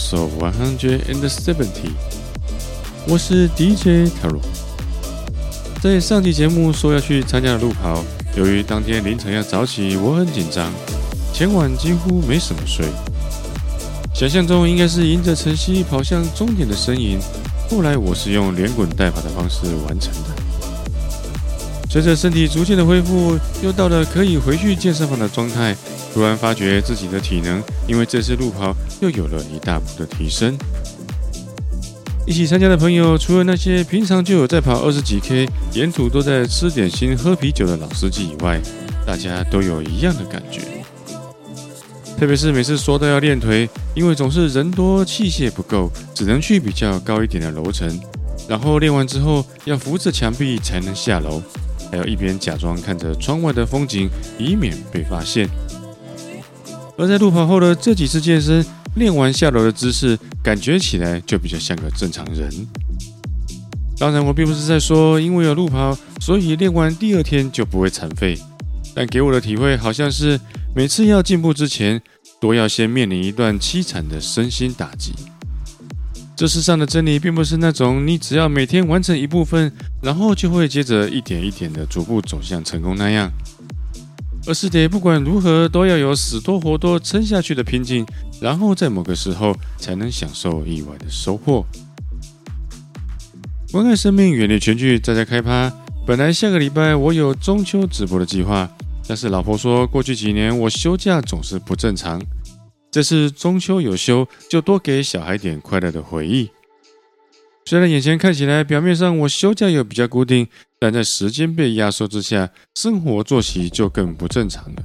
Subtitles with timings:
[0.00, 1.92] So one Hundred and Seventy，
[3.06, 4.40] 我是 DJ Taro。
[5.80, 8.02] 在上期节目说要去参加的路跑，
[8.34, 10.72] 由于当天凌晨要早起，我很紧张，
[11.34, 12.86] 前晚几乎没什么睡。
[14.14, 17.20] 想象中应该是迎着晨曦跑向终点的身影，
[17.68, 20.30] 后来我是用连滚带爬的方式完成的。
[21.90, 25.76] 随着身体逐渐的恢复，又到了可以回去健身房的状态，
[26.12, 30.56] 突然发觉自己的体能因为这次路跑又有了一大步的提升。
[32.26, 38.60] 一起参加的朋友，除了那些平常就有在跑二十几 K，沿途都在吃点心、喝啤酒的老司机以外，
[39.06, 40.60] 大家都有一样的感觉。
[42.18, 47.88] 特别是每次说到要练腿，因为总是人多器械不够，只能去比较高一点的楼层，
[48.46, 51.42] 然后练完之后要扶着墙壁才能下楼，
[51.90, 55.48] 还要一边假装看着窗外的风景，以免被发现。
[57.00, 58.62] 而在路跑后的这几次健身，
[58.96, 62.50] 练完下楼的姿势，感觉起来就比较像个正常人。
[63.98, 68.38] 当然，我并不是在说因为有路跑，所以练完第二天就不会残废。
[68.94, 70.38] 但给我的体会好像是，
[70.74, 72.02] 每次要进步之前，
[72.38, 75.14] 都要先面临一段凄惨的身心打击。
[76.36, 79.72] 这世上的真理并不是那种你只要每天完成一部分，
[80.02, 83.32] 然后就会接着一点一点的逐步走向成功那样，
[84.46, 88.06] 而是得不管如何都要有死多活多撑下去的拼劲，
[88.40, 91.64] 然后在某个时候才能享受意外的收获。
[93.70, 95.72] 关爱生命，远离全剧，再再开趴。
[96.06, 98.68] 本来下个礼拜我有中秋直播的计划，
[99.06, 102.20] 但是老婆说过去几年我休假总是不正常，
[102.90, 106.50] 这次中秋有休，就多给小孩点快乐的回忆。
[107.66, 110.48] 虽然眼前看起来表面上我休假又比较固定，
[110.82, 114.82] 但在时间被压缩之下，生活作息就更不正常了。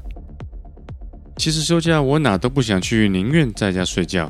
[1.37, 4.29] 其实休假我哪都不想去，宁愿在家睡觉。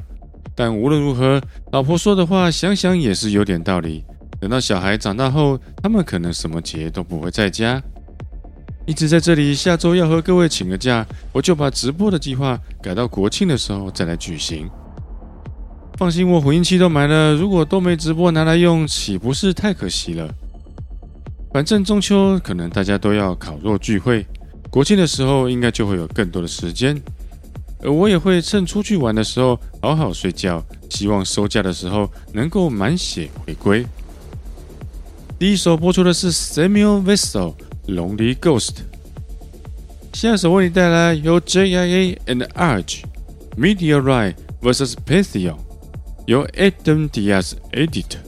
[0.55, 1.41] 但无论如何，
[1.71, 4.05] 老婆说的话想想也是有点道理。
[4.39, 7.81] 等到小孩长大后，他们可能什么节都不会在家。
[8.85, 14.69] 一直在这里，下周要和各位请个假，我就把直播的计划改到国庆的时候再来举行。
[15.97, 20.31] 放心，我混音器都买了，如果都没直播拿来用，岂不是太可惜了？
[21.55, 24.25] 反正中秋可能大家都要烤肉聚会，
[24.69, 27.01] 国庆的时候应该就会有更多的时间，
[27.81, 33.85] 而我也会趁出去玩的时候好好睡觉，希望收假的时候能够满血回归。
[35.39, 37.53] 第一首播出的是 Samuel Vessel
[37.87, 38.79] Lonely Ghost，
[40.11, 43.03] 下首为你带来由 JIA and Arch
[43.57, 45.55] Meteorite vs Pantheon，
[46.25, 48.24] 由 Adam Diaz Editor。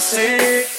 [0.00, 0.77] sick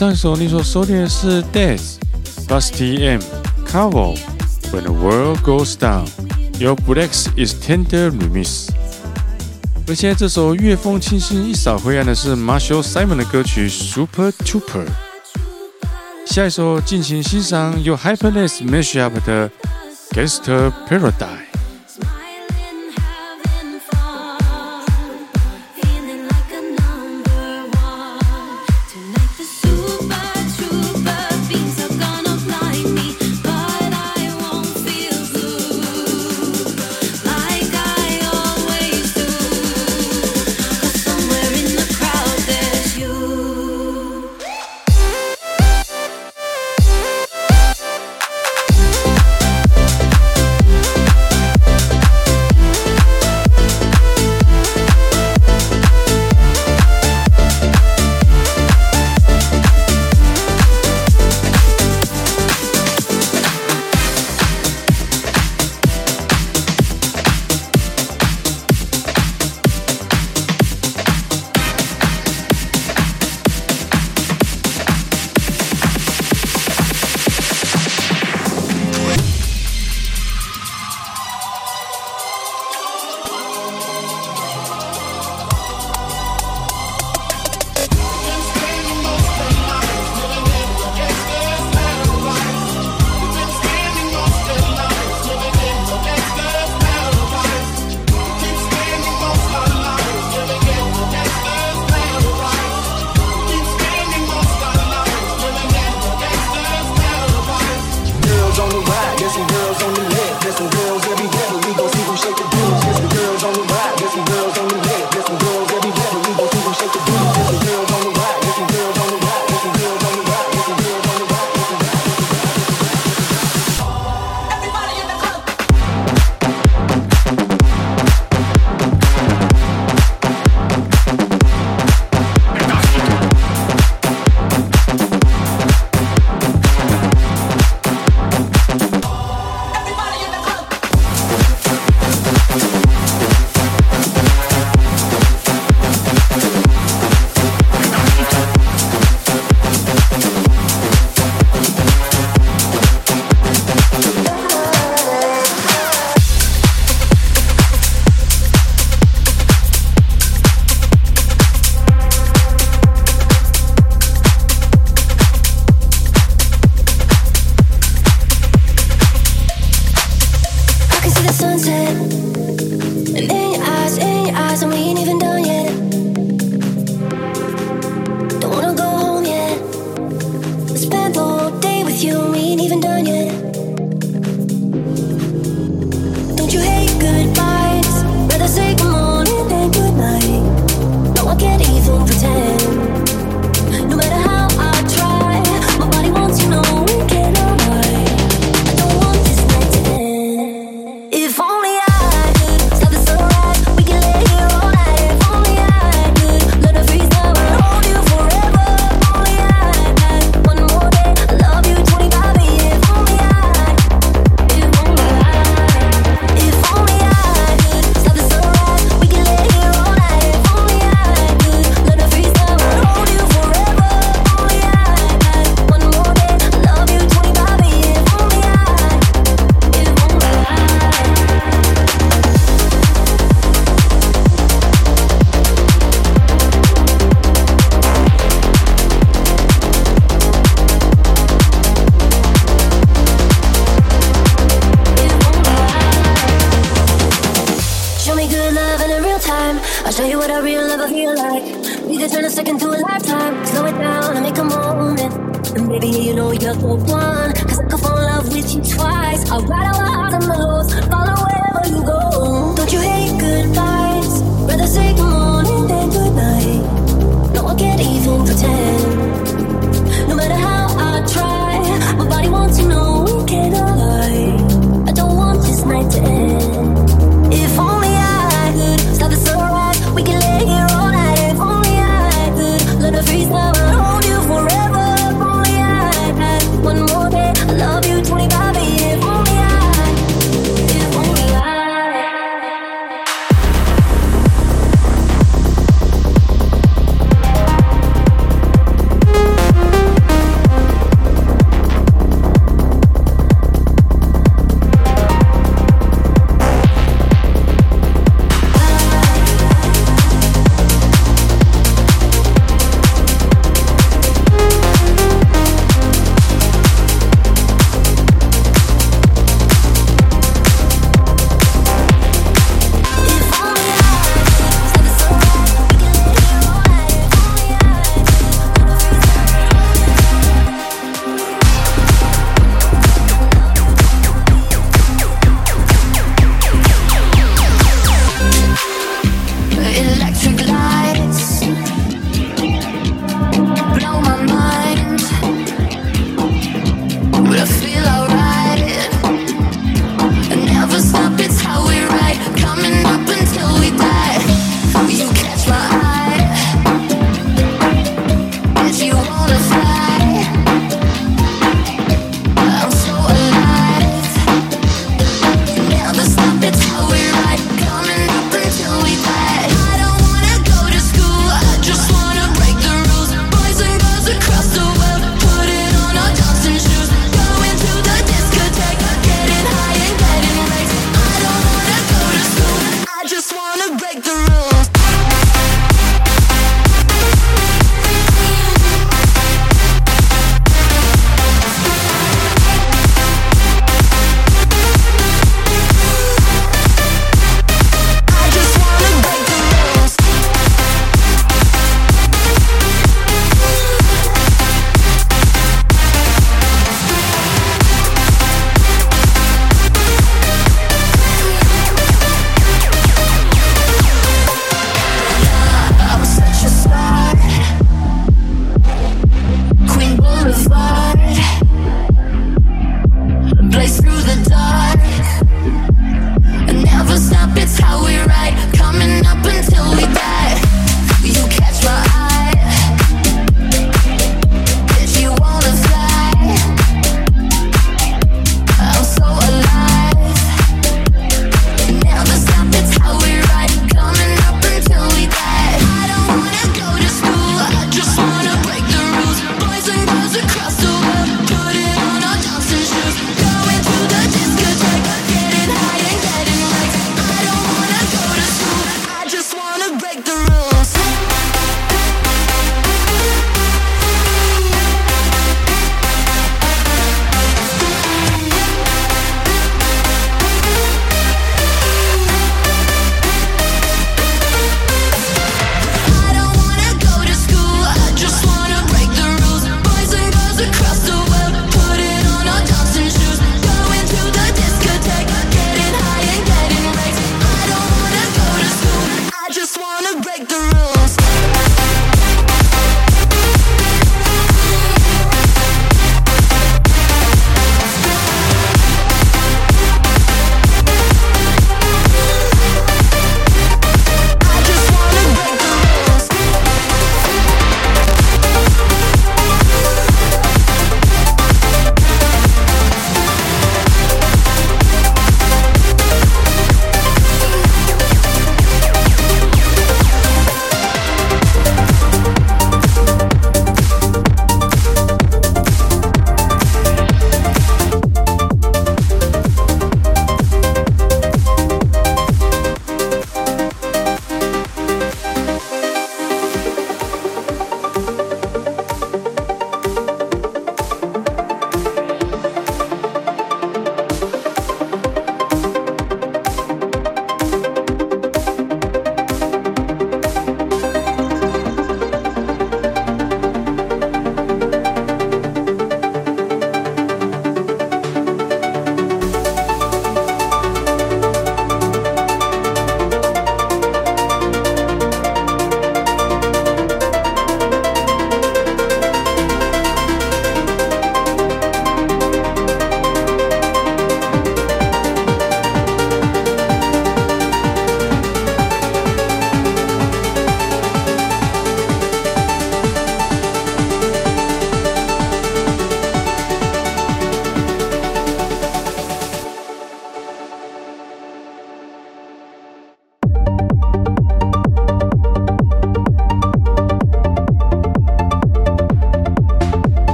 [0.00, 1.96] 上一首你所收听的是 Death
[2.46, 3.20] Busty M
[3.66, 4.16] Cover
[4.72, 6.06] When the World Goes Down，
[6.58, 8.68] 由 Blex Extended Remix。
[9.88, 14.86] 而现在这首乐风清新、一扫灰暗的是 Marshall Simon 的歌曲 Super Trooper。
[16.26, 19.50] 下一首尽情欣赏由 Hypeness Mashup 的
[20.10, 21.39] Gangsta Paradise。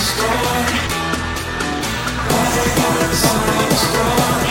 [0.00, 0.26] Score.
[3.12, 3.70] Score.
[3.76, 4.49] Score.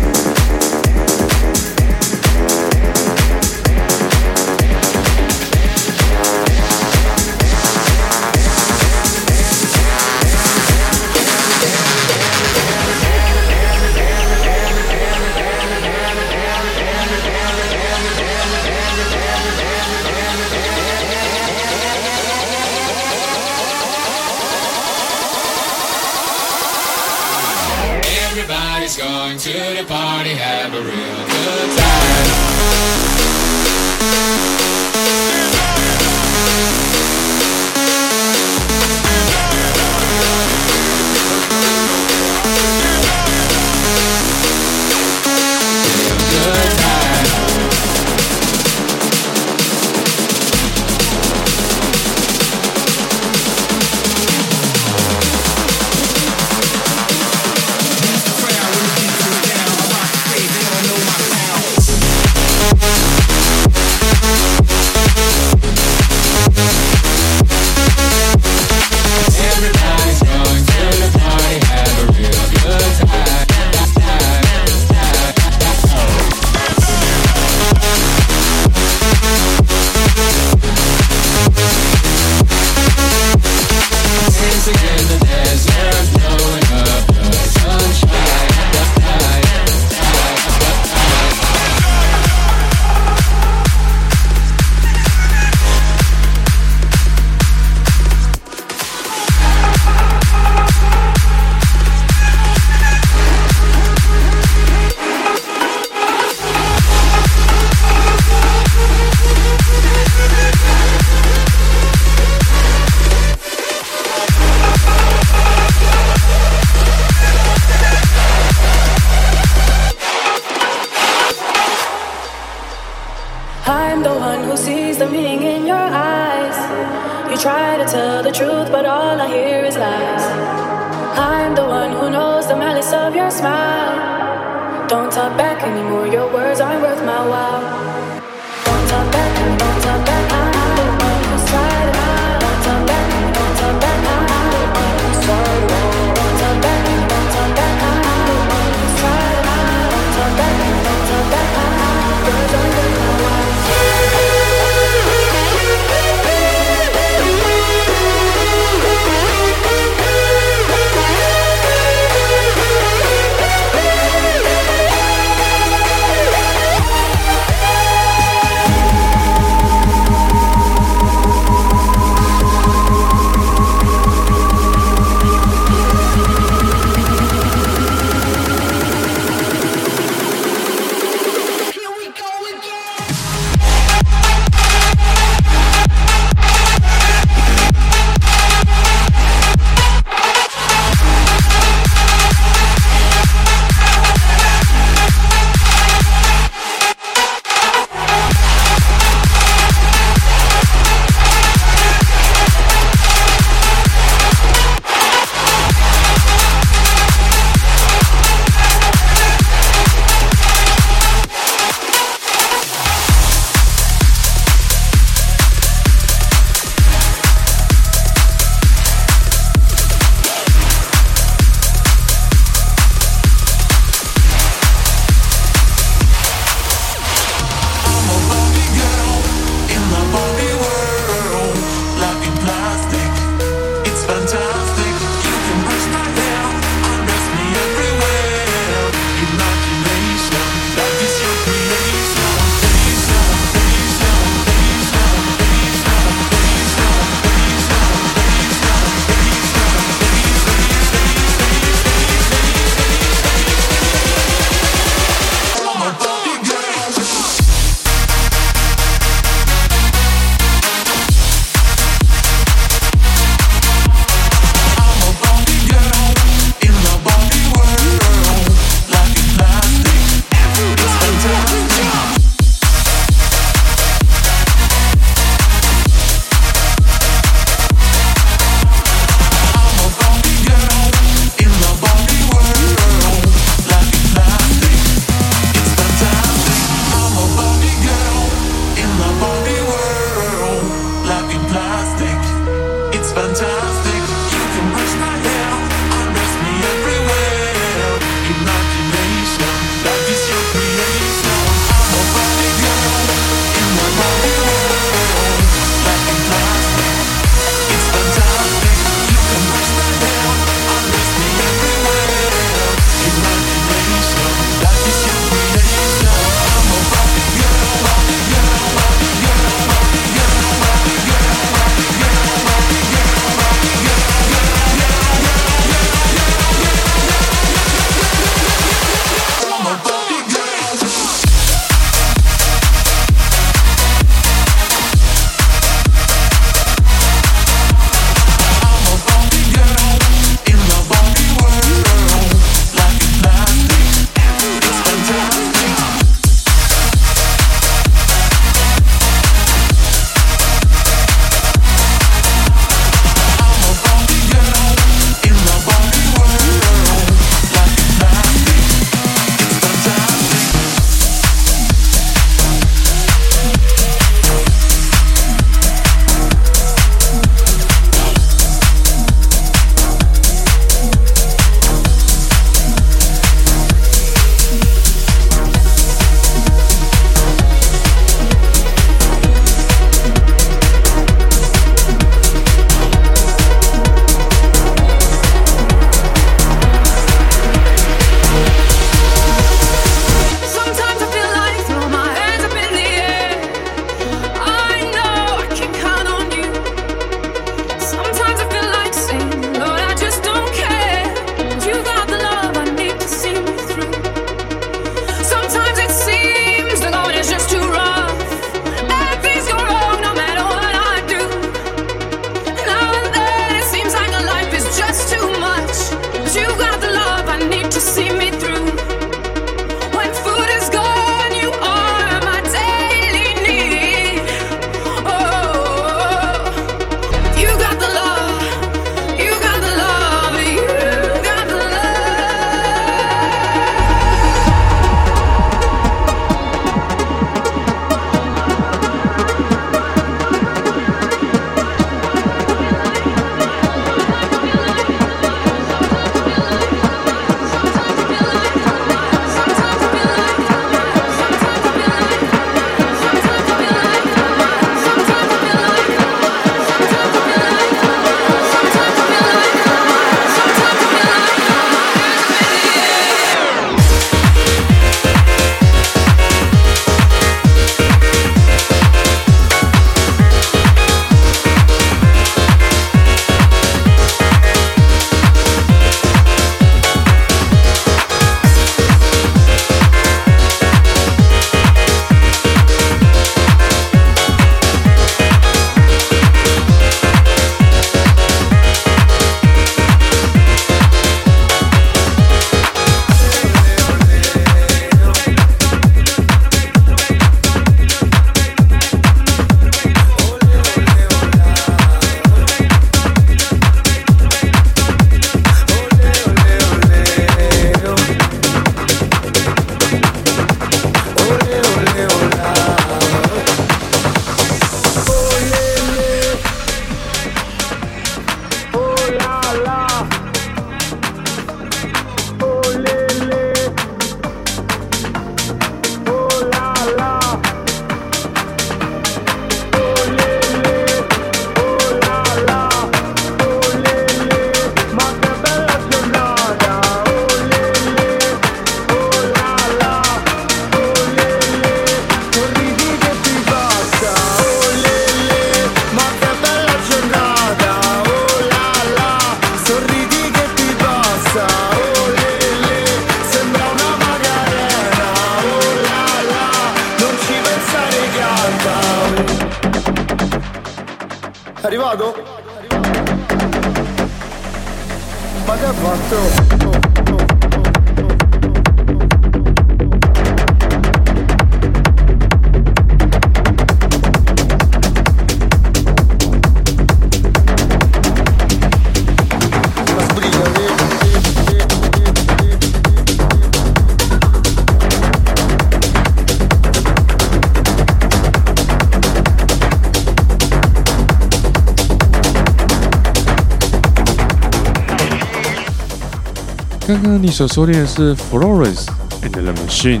[597.02, 598.86] 刚刚你所收听的是 Florence
[599.22, 600.00] and the Machine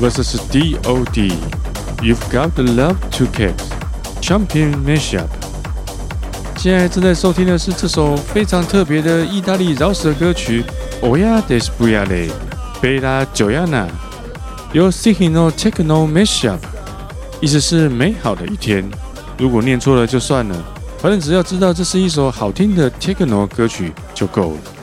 [0.00, 1.32] vs D.O.D.
[2.00, 3.54] You've Got the Love to Kick
[4.22, 5.26] Champion Mashup。
[6.56, 10.64] 现在正在收听的是这首非常特别的意大利饶舌歌曲
[11.04, 12.28] 《Oya Despuiale》
[12.80, 13.88] 贝拉九亚娜，
[14.72, 16.60] 由 Signo Techno Mashup，
[17.40, 18.88] 意思是美好的一天。
[19.36, 20.56] 如果念错了就算了，
[20.98, 24.75] 反正只要知道这是一首好听的 Techno 歌曲就够了。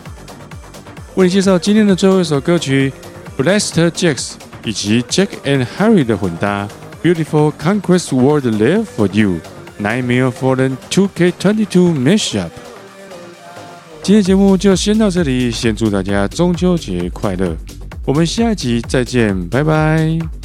[1.16, 2.92] 为你介绍今天的最后一首歌曲
[3.38, 4.32] ，Blaster Jacks
[4.66, 6.68] 以及 Jack and Harry 的混搭
[7.04, 9.36] ，Beautiful Conquest World Live for You
[9.80, 12.50] Nightmare Fallen 2K22 Mashup。
[14.02, 17.56] 今天节目就先到这里，先祝大家中秋节快乐，
[18.06, 20.43] 我们下一集再见，拜拜。